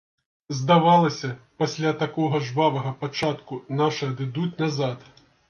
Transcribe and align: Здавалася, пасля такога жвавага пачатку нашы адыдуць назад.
Здавалася, 0.59 1.29
пасля 1.63 1.91
такога 2.03 2.41
жвавага 2.47 2.95
пачатку 3.05 3.61
нашы 3.83 4.11
адыдуць 4.11 4.53
назад. 4.65 4.99